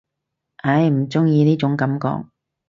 [0.55, 2.25] 唉，唔中意呢種感覺